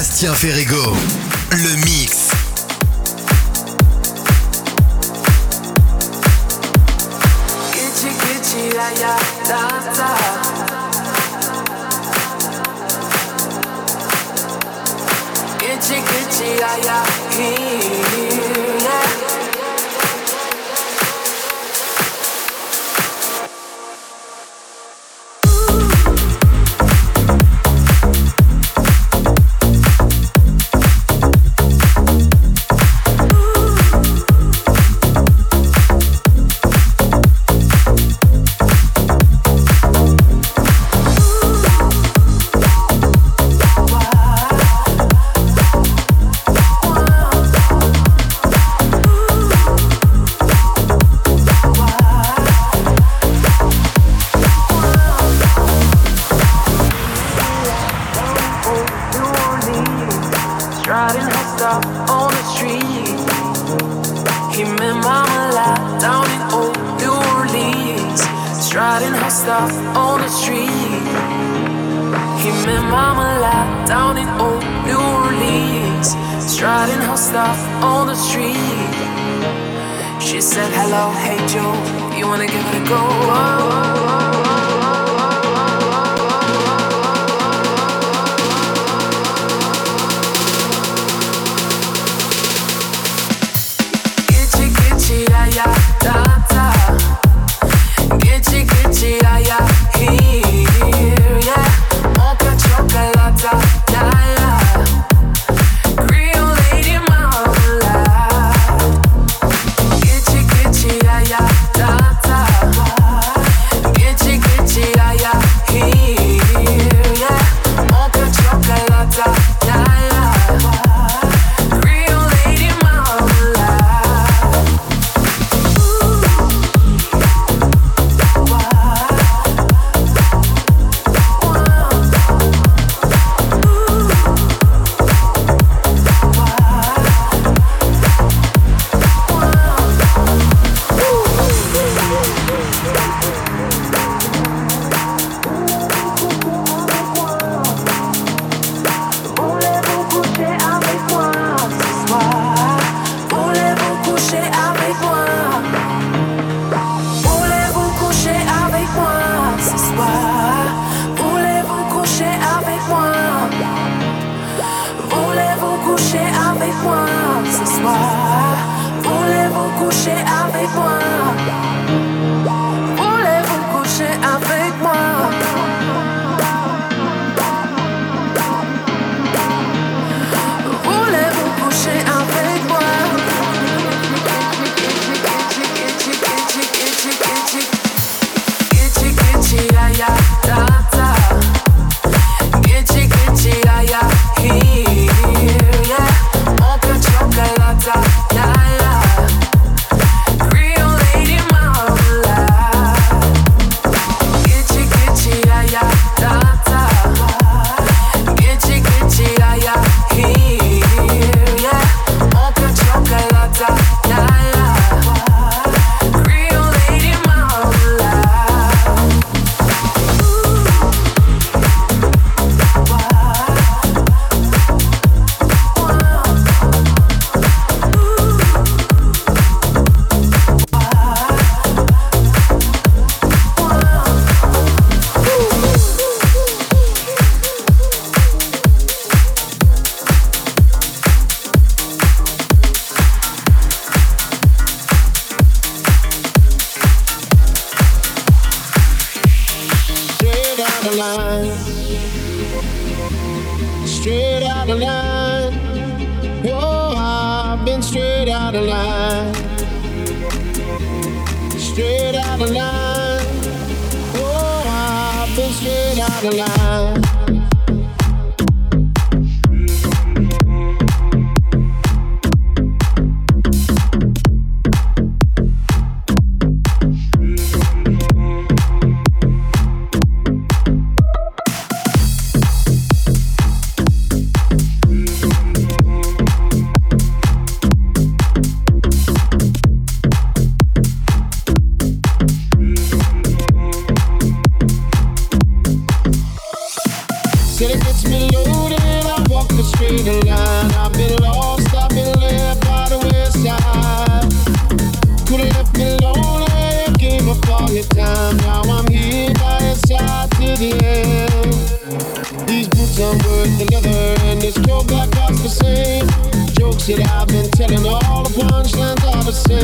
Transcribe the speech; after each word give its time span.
Bastien 0.00 0.34
Ferrego. 0.34 0.96
Le 1.50 1.76
mix. 1.84 2.30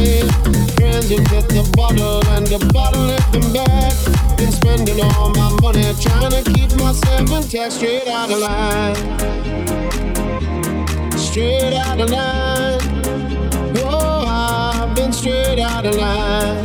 The. 0.07 0.73
Friends 0.77 1.09
who 1.09 1.17
hit 1.35 1.49
the 1.49 1.65
bottle, 1.77 2.23
and 2.35 2.47
the 2.47 2.59
bottle 2.73 3.03
left 3.03 3.33
them 3.33 3.53
back. 3.53 3.93
Been 4.37 4.53
spending 4.53 5.01
all 5.01 5.31
my 5.31 5.51
money 5.61 5.83
trying 6.01 6.31
to 6.31 6.43
keep 6.53 6.71
myself 6.77 7.31
intact, 7.31 7.73
straight 7.73 8.07
out 8.09 8.31
of 8.31 8.39
line. 8.39 8.97
Straight 11.19 11.75
out 11.75 12.01
of 12.01 12.11
line. 12.11 12.81
Oh, 13.85 14.25
I've 14.27 14.95
been 14.95 15.13
straight 15.13 15.59
out 15.59 15.87
of 15.87 15.95
line. 15.97 16.65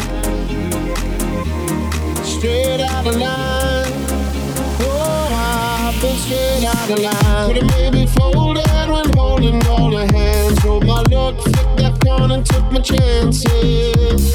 Straight 2.23 2.81
out 2.81 3.07
of 3.07 3.15
line. 3.15 3.91
Oh, 4.83 5.27
I've 5.31 6.01
been 6.01 6.17
straight 6.17 6.65
out 6.65 6.89
of 6.89 6.99
line. 6.99 7.47
Could've 7.47 7.69
maybe 7.77 8.05
folded 8.07 8.89
when 8.89 9.09
holding 9.17 9.65
all 9.67 9.91
the 9.91 10.05
hands. 10.13 10.63
Rolled 10.63 10.85
my 10.85 11.01
luck, 11.03 11.35
coin 12.17 12.31
and 12.31 12.45
took 12.45 12.71
my 12.71 12.81
chances. 12.81 14.33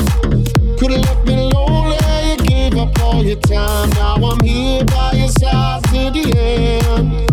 Could've 0.79 1.01
left 1.01 1.27
me 1.27 1.51
lonely, 1.53 1.99
you 2.29 2.37
gave 2.37 2.77
up 2.77 2.99
all 3.01 3.23
your 3.23 3.41
time. 3.41 3.91
Now 3.91 4.17
I'm 4.17 4.41
here 4.41 4.85
by 4.85 5.13
your 5.13 5.29
side 5.29 5.83
to 5.85 6.11
the 6.17 6.25
end. 6.37 7.29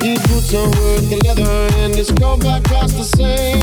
These 0.00 0.22
boots 0.28 0.54
are 0.54 0.68
worth 0.68 1.10
the 1.10 1.16
leather 1.24 1.50
and 1.82 1.94
this 1.94 2.10
coat 2.12 2.40
back 2.40 2.62
cost 2.64 2.96
the 2.96 3.04
same. 3.04 3.60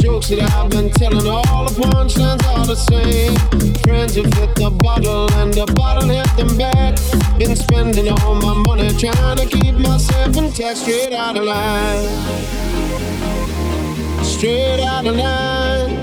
Jokes 0.00 0.28
that 0.28 0.42
I've 0.52 0.70
been 0.70 0.90
telling, 0.90 1.26
all 1.26 1.64
the 1.64 1.74
punchlines 1.80 2.44
are 2.52 2.66
the 2.66 2.76
same. 2.76 3.34
Friends 3.82 4.14
have 4.16 4.32
hit 4.34 4.54
the 4.56 4.70
bottle 4.70 5.30
and 5.34 5.52
the 5.52 5.66
bottle 5.74 6.08
hit 6.08 6.28
them 6.36 6.56
back. 6.58 6.98
Been 7.38 7.56
spending 7.56 8.08
all 8.08 8.34
my 8.34 8.54
money 8.66 8.90
trying 8.98 9.38
to 9.38 9.46
keep 9.46 9.74
myself 9.74 10.36
intact, 10.36 10.78
straight 10.78 11.12
out 11.12 11.36
of 11.36 11.44
line. 11.44 12.85
Straight 14.36 14.80
out 14.82 15.06
of 15.06 15.16
line. 15.16 15.96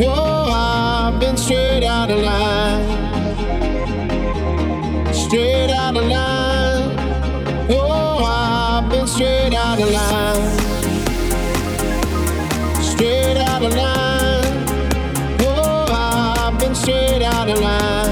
Oh, 0.00 0.50
I've 0.50 1.20
been 1.20 1.36
straight 1.36 1.84
out 1.84 2.10
of 2.10 2.18
line. 2.18 2.82
Straight 5.14 5.70
out 5.70 5.96
of 5.96 6.04
line. 6.04 6.98
Oh, 7.70 8.24
I've 8.24 8.90
been 8.90 9.06
straight 9.06 9.54
out 9.54 9.78
of 9.80 9.88
line. 9.88 10.50
Straight 12.82 13.36
out 13.36 13.62
of 13.62 13.72
line. 13.72 14.66
Oh, 15.42 15.86
I've 15.90 16.58
been 16.58 16.74
straight 16.74 17.22
out 17.22 17.48
of 17.48 17.60
line. 17.60 18.03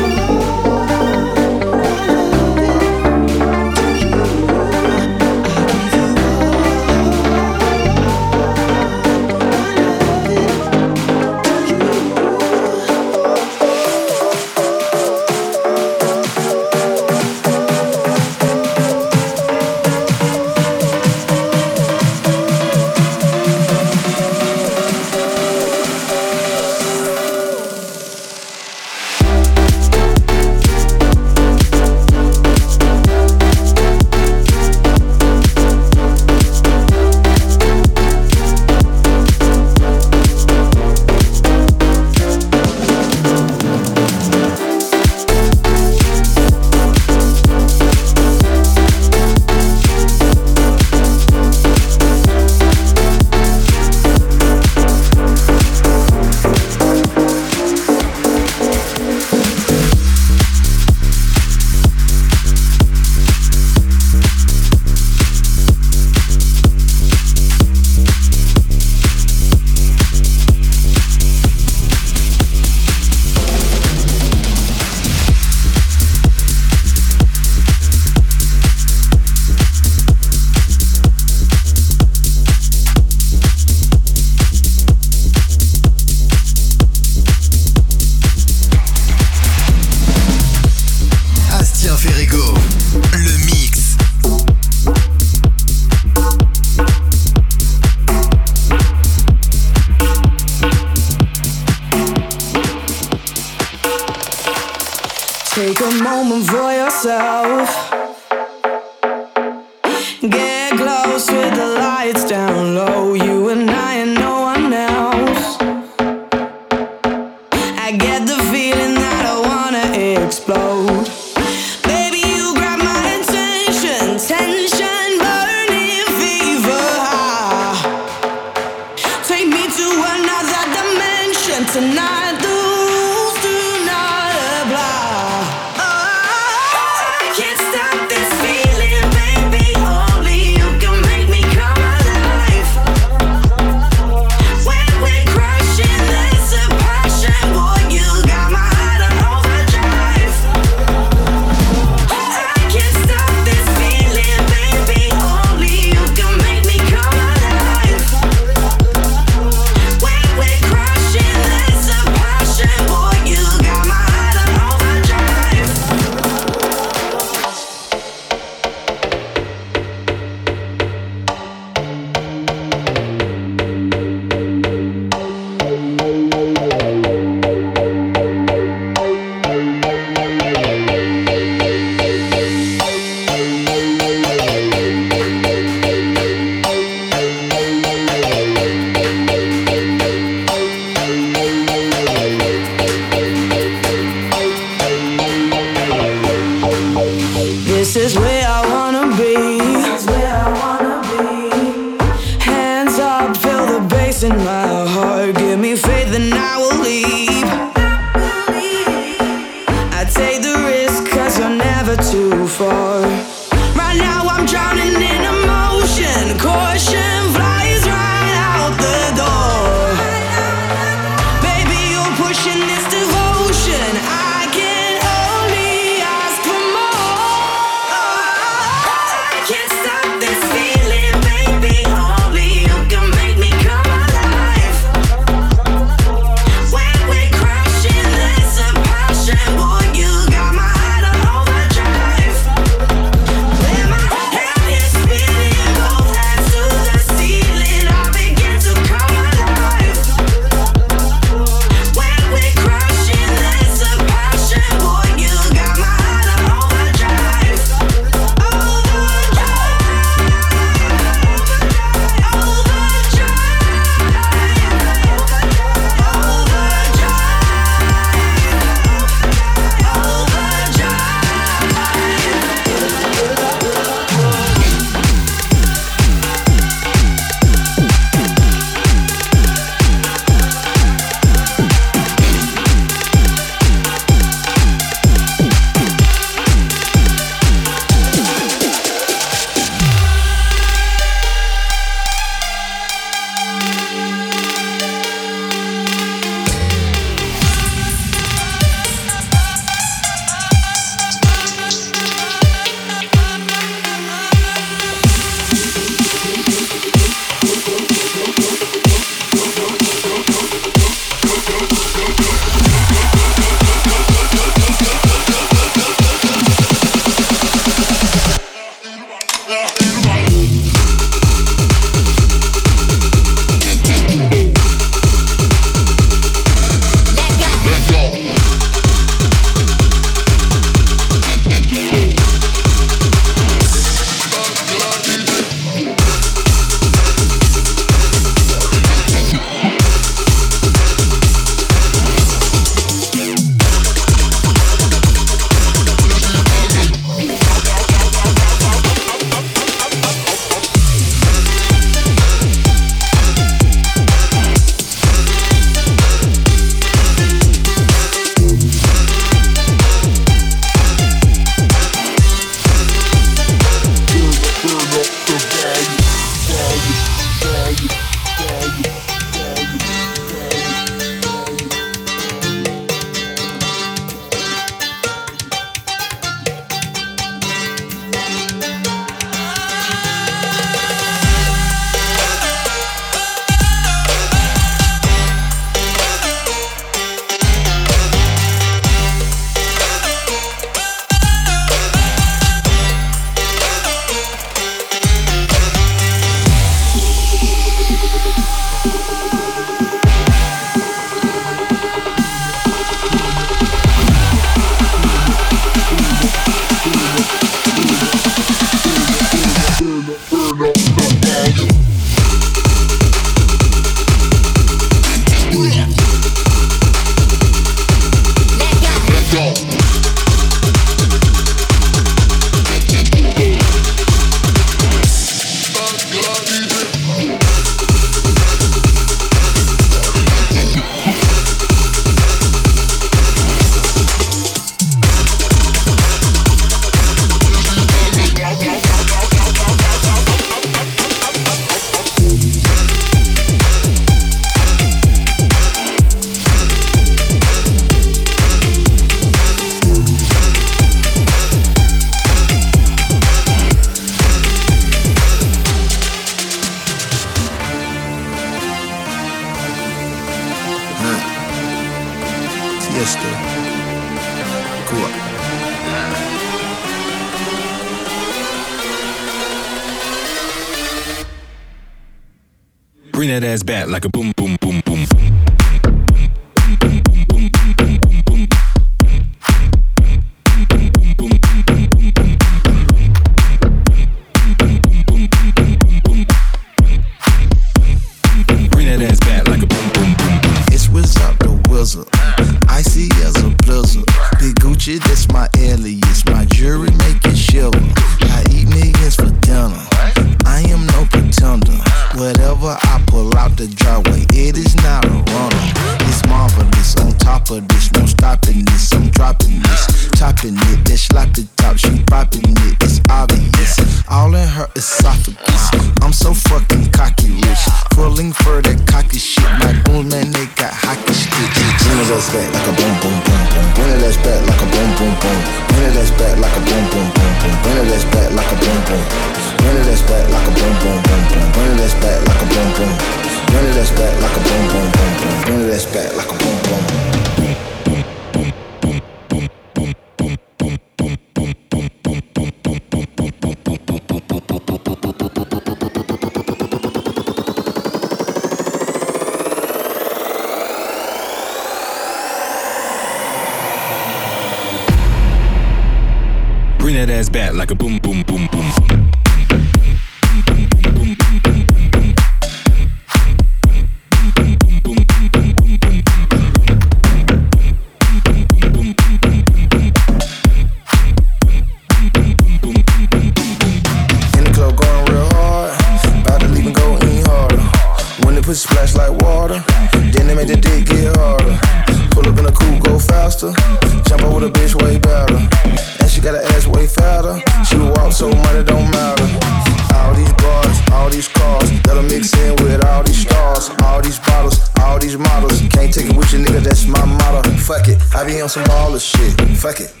on 598.41 598.49
some 598.49 598.63
baller 598.63 598.99
shit. 598.99 599.57
Fuck 599.57 599.79
it. 599.81 600.00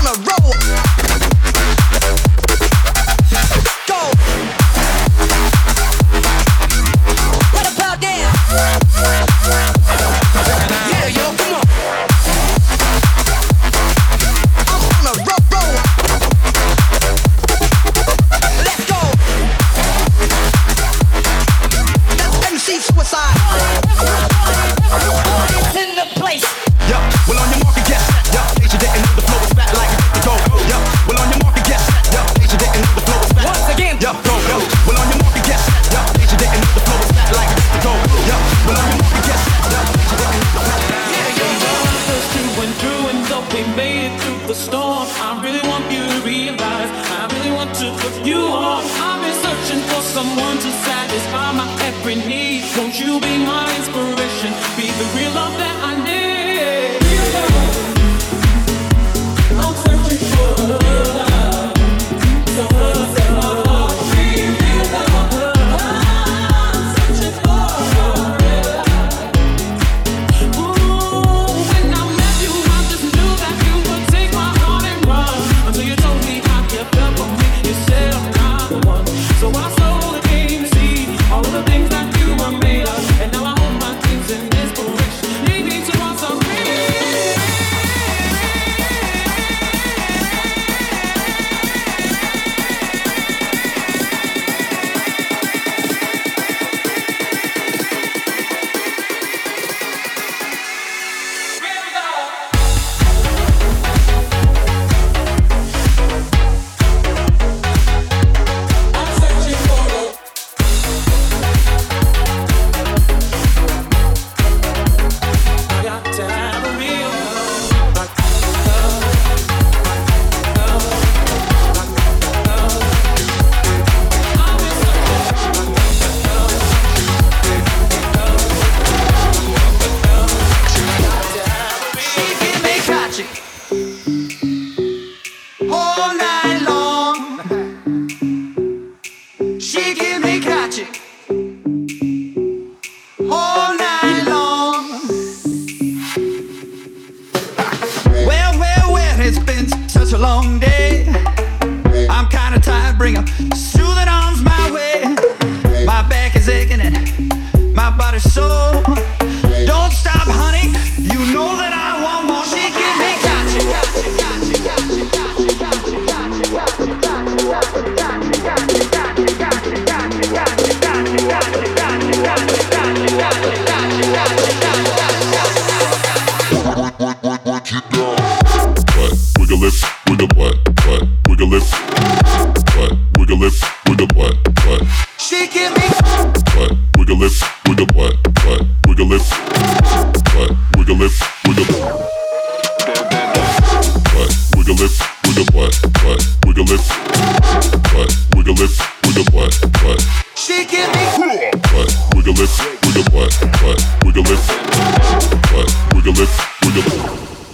gotcha, 0.05 0.23
gotcha. 0.23 1.06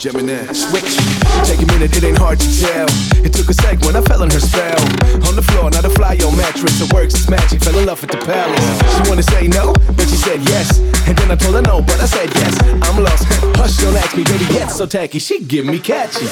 Gemini, 0.02 0.52
switch. 0.52 0.98
Take 1.46 1.62
a 1.62 1.66
minute, 1.66 1.96
it 1.96 2.02
ain't 2.02 2.18
hard 2.18 2.40
to 2.40 2.60
tell. 2.60 2.88
It 3.24 3.32
took 3.32 3.48
a 3.48 3.54
sec 3.54 3.78
when 3.82 3.94
I 3.94 4.00
fell 4.00 4.20
on 4.20 4.30
her 4.30 4.40
spell. 4.40 4.80
On 5.28 5.36
the 5.36 5.46
floor, 5.46 5.70
not 5.70 5.84
a 5.84 5.90
fly 5.90 6.18
on 6.26 6.36
mattress. 6.36 6.80
It 6.80 6.92
works, 6.92 7.14
it's 7.14 7.30
magic. 7.30 7.62
Fell 7.62 7.78
in 7.78 7.86
love 7.86 8.00
with 8.00 8.10
the 8.10 8.18
palace. 8.18 8.96
She 8.96 9.08
wanna 9.08 9.22
say 9.22 9.46
no, 9.46 9.72
but 9.94 10.08
she 10.08 10.16
said 10.16 10.40
yes. 10.48 10.80
And 11.06 11.16
then 11.16 11.30
I 11.30 11.36
told 11.36 11.54
her 11.54 11.62
no, 11.62 11.82
but 11.82 12.00
I 12.00 12.06
said 12.06 12.34
yes. 12.34 12.58
I'm 12.82 13.00
lost. 13.00 13.26
Hush, 13.54 13.76
don't 13.76 13.94
ask 13.94 14.16
me, 14.16 14.24
baby, 14.24 14.44
get 14.46 14.72
so 14.72 14.86
tacky. 14.86 15.20
She 15.20 15.38
give 15.38 15.66
me 15.66 15.78
catchy. 15.78 16.26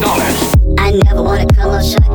Dollars. 0.00 0.54
I 0.78 0.92
never 0.92 1.22
wanna 1.22 1.46
come 1.54 1.70
up 1.70 1.82
short. 1.82 2.07